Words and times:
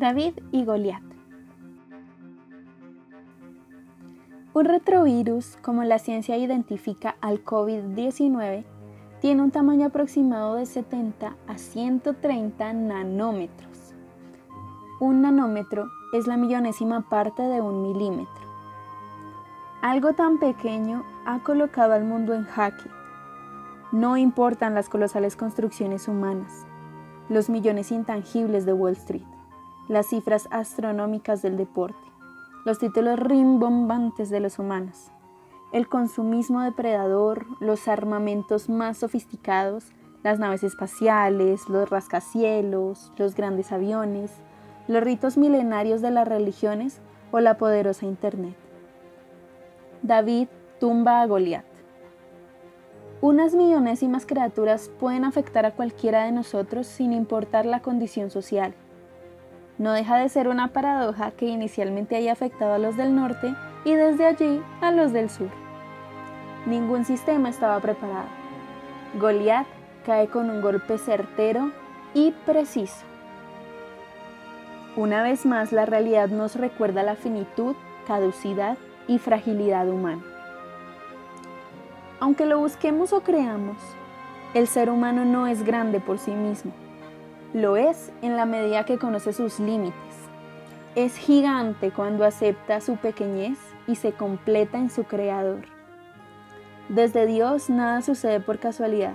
David 0.00 0.32
y 0.50 0.64
Goliat. 0.64 1.02
Un 4.54 4.64
retrovirus, 4.64 5.58
como 5.60 5.84
la 5.84 5.98
ciencia 5.98 6.38
identifica 6.38 7.16
al 7.20 7.44
COVID-19, 7.44 8.64
tiene 9.20 9.42
un 9.42 9.50
tamaño 9.50 9.88
aproximado 9.88 10.54
de 10.54 10.64
70 10.64 11.36
a 11.46 11.58
130 11.58 12.72
nanómetros. 12.72 13.94
Un 15.02 15.20
nanómetro 15.20 15.86
es 16.14 16.26
la 16.26 16.38
millonésima 16.38 17.06
parte 17.10 17.42
de 17.42 17.60
un 17.60 17.82
milímetro. 17.82 18.48
Algo 19.82 20.14
tan 20.14 20.38
pequeño 20.38 21.04
ha 21.26 21.40
colocado 21.40 21.92
al 21.92 22.04
mundo 22.04 22.32
en 22.32 22.44
jaque. 22.44 22.88
No 23.92 24.16
importan 24.16 24.74
las 24.74 24.88
colosales 24.88 25.36
construcciones 25.36 26.08
humanas, 26.08 26.64
los 27.28 27.50
millones 27.50 27.92
intangibles 27.92 28.64
de 28.64 28.72
Wall 28.72 28.94
Street 28.94 29.39
las 29.90 30.06
cifras 30.06 30.46
astronómicas 30.52 31.42
del 31.42 31.56
deporte, 31.56 31.98
los 32.64 32.78
títulos 32.78 33.18
rimbombantes 33.18 34.30
de 34.30 34.38
los 34.38 34.60
humanos, 34.60 35.10
el 35.72 35.88
consumismo 35.88 36.60
depredador, 36.60 37.44
los 37.58 37.88
armamentos 37.88 38.68
más 38.68 38.98
sofisticados, 38.98 39.86
las 40.22 40.38
naves 40.38 40.62
espaciales, 40.62 41.68
los 41.68 41.90
rascacielos, 41.90 43.12
los 43.16 43.34
grandes 43.34 43.72
aviones, 43.72 44.30
los 44.86 45.02
ritos 45.02 45.36
milenarios 45.36 46.02
de 46.02 46.12
las 46.12 46.28
religiones 46.28 47.00
o 47.32 47.40
la 47.40 47.58
poderosa 47.58 48.06
Internet. 48.06 48.54
David 50.02 50.46
tumba 50.78 51.20
a 51.20 51.26
Goliat. 51.26 51.64
Unas 53.20 53.56
millonésimas 53.56 54.24
criaturas 54.24 54.88
pueden 55.00 55.24
afectar 55.24 55.66
a 55.66 55.74
cualquiera 55.74 56.26
de 56.26 56.32
nosotros 56.32 56.86
sin 56.86 57.12
importar 57.12 57.66
la 57.66 57.82
condición 57.82 58.30
social 58.30 58.72
no 59.80 59.92
deja 59.92 60.18
de 60.18 60.28
ser 60.28 60.46
una 60.46 60.68
paradoja 60.68 61.30
que 61.30 61.46
inicialmente 61.46 62.14
haya 62.14 62.32
afectado 62.32 62.74
a 62.74 62.78
los 62.78 62.98
del 62.98 63.16
norte 63.16 63.54
y 63.82 63.94
desde 63.94 64.26
allí 64.26 64.62
a 64.82 64.92
los 64.92 65.14
del 65.14 65.30
sur. 65.30 65.48
Ningún 66.66 67.06
sistema 67.06 67.48
estaba 67.48 67.80
preparado. 67.80 68.28
Goliat 69.18 69.66
cae 70.04 70.28
con 70.28 70.50
un 70.50 70.60
golpe 70.60 70.98
certero 70.98 71.72
y 72.12 72.32
preciso. 72.44 73.06
Una 74.96 75.22
vez 75.22 75.46
más, 75.46 75.72
la 75.72 75.86
realidad 75.86 76.28
nos 76.28 76.56
recuerda 76.56 77.02
la 77.02 77.16
finitud, 77.16 77.74
caducidad 78.06 78.76
y 79.08 79.16
fragilidad 79.16 79.88
humana. 79.88 80.22
Aunque 82.20 82.44
lo 82.44 82.58
busquemos 82.58 83.14
o 83.14 83.22
creamos, 83.22 83.78
el 84.52 84.66
ser 84.66 84.90
humano 84.90 85.24
no 85.24 85.46
es 85.46 85.64
grande 85.64 86.00
por 86.00 86.18
sí 86.18 86.32
mismo 86.32 86.72
lo 87.52 87.76
es 87.76 88.12
en 88.22 88.36
la 88.36 88.46
medida 88.46 88.84
que 88.84 88.98
conoce 88.98 89.32
sus 89.32 89.58
límites. 89.58 89.94
Es 90.94 91.16
gigante 91.16 91.90
cuando 91.90 92.24
acepta 92.24 92.80
su 92.80 92.96
pequeñez 92.96 93.58
y 93.86 93.96
se 93.96 94.12
completa 94.12 94.78
en 94.78 94.90
su 94.90 95.04
creador. 95.04 95.62
Desde 96.88 97.26
Dios 97.26 97.68
nada 97.68 98.02
sucede 98.02 98.40
por 98.40 98.58
casualidad. 98.58 99.14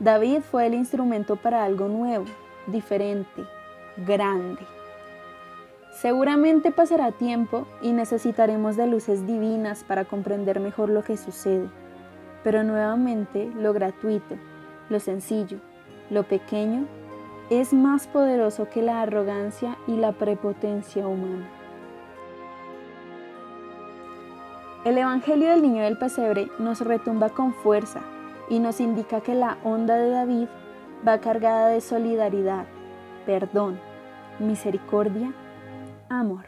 David 0.00 0.40
fue 0.40 0.66
el 0.66 0.74
instrumento 0.74 1.36
para 1.36 1.64
algo 1.64 1.86
nuevo, 1.86 2.24
diferente, 2.66 3.44
grande. 3.98 4.62
Seguramente 5.92 6.72
pasará 6.72 7.12
tiempo 7.12 7.68
y 7.82 7.92
necesitaremos 7.92 8.76
de 8.76 8.88
luces 8.88 9.26
divinas 9.26 9.84
para 9.84 10.04
comprender 10.04 10.58
mejor 10.58 10.88
lo 10.88 11.04
que 11.04 11.16
sucede, 11.16 11.68
pero 12.42 12.64
nuevamente 12.64 13.48
lo 13.54 13.72
gratuito, 13.72 14.36
lo 14.88 14.98
sencillo, 14.98 15.58
lo 16.10 16.24
pequeño 16.24 16.86
es 17.50 17.72
más 17.72 18.06
poderoso 18.06 18.68
que 18.68 18.82
la 18.82 19.02
arrogancia 19.02 19.76
y 19.86 19.96
la 19.96 20.12
prepotencia 20.12 21.06
humana. 21.06 21.48
El 24.84 24.98
Evangelio 24.98 25.50
del 25.50 25.62
Niño 25.62 25.84
del 25.84 25.96
Pesebre 25.96 26.48
nos 26.58 26.80
retumba 26.80 27.28
con 27.30 27.54
fuerza 27.54 28.00
y 28.48 28.58
nos 28.58 28.80
indica 28.80 29.20
que 29.20 29.34
la 29.34 29.58
onda 29.62 29.96
de 29.96 30.10
David 30.10 30.48
va 31.06 31.18
cargada 31.18 31.68
de 31.68 31.80
solidaridad, 31.80 32.66
perdón, 33.24 33.78
misericordia, 34.40 35.32
amor. 36.08 36.46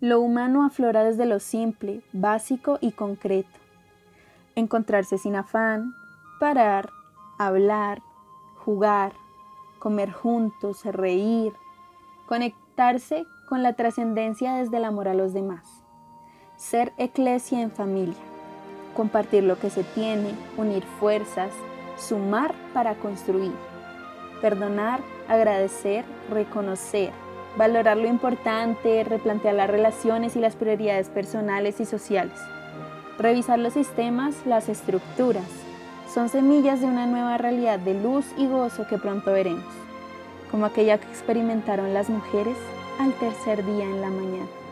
Lo 0.00 0.20
humano 0.20 0.64
aflora 0.64 1.02
desde 1.02 1.26
lo 1.26 1.40
simple, 1.40 2.02
básico 2.12 2.78
y 2.80 2.92
concreto. 2.92 3.58
Encontrarse 4.54 5.18
sin 5.18 5.34
afán, 5.34 5.94
parar, 6.38 6.90
hablar, 7.38 8.02
jugar, 8.66 9.12
comer 9.78 10.10
juntos, 10.10 10.84
reír, 10.84 11.54
conectarse 12.26 13.24
con 13.48 13.62
la 13.62 13.74
trascendencia 13.74 14.54
desde 14.54 14.78
el 14.78 14.84
amor 14.84 15.06
a 15.06 15.14
los 15.14 15.32
demás, 15.32 15.84
ser 16.56 16.92
eclesia 16.98 17.62
en 17.62 17.70
familia, 17.70 18.20
compartir 18.96 19.44
lo 19.44 19.60
que 19.60 19.70
se 19.70 19.84
tiene, 19.84 20.34
unir 20.56 20.82
fuerzas, 20.98 21.52
sumar 21.96 22.56
para 22.74 22.96
construir, 22.96 23.52
perdonar, 24.40 24.98
agradecer, 25.28 26.04
reconocer, 26.28 27.12
valorar 27.56 27.96
lo 27.96 28.08
importante, 28.08 29.04
replantear 29.04 29.54
las 29.54 29.70
relaciones 29.70 30.34
y 30.34 30.40
las 30.40 30.56
prioridades 30.56 31.08
personales 31.08 31.78
y 31.78 31.84
sociales, 31.84 32.40
revisar 33.16 33.60
los 33.60 33.74
sistemas, 33.74 34.44
las 34.44 34.68
estructuras, 34.68 35.65
son 36.16 36.30
semillas 36.30 36.80
de 36.80 36.86
una 36.86 37.06
nueva 37.06 37.36
realidad 37.36 37.78
de 37.78 37.92
luz 37.92 38.24
y 38.38 38.46
gozo 38.46 38.86
que 38.88 38.96
pronto 38.96 39.32
veremos, 39.32 39.66
como 40.50 40.64
aquella 40.64 40.96
que 40.96 41.06
experimentaron 41.08 41.92
las 41.92 42.08
mujeres 42.08 42.56
al 42.98 43.12
tercer 43.12 43.62
día 43.66 43.84
en 43.84 44.00
la 44.00 44.08
mañana. 44.08 44.65